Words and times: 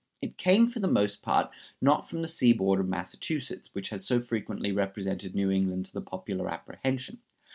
It 0.19 0.35
came 0.35 0.65
for 0.65 0.79
the 0.79 0.87
most 0.87 1.21
part, 1.21 1.51
not 1.79 2.09
from 2.09 2.23
the 2.23 2.27
seaboard 2.27 2.79
of 2.79 2.87
Massachusetts, 2.87 3.69
which 3.75 3.89
has 3.89 4.03
so 4.03 4.19
frequently 4.19 4.71
represented 4.71 5.35
New 5.35 5.51
England 5.51 5.85
to 5.85 5.93
the 5.93 6.01
popular 6.01 6.49
apprehension. 6.49 7.19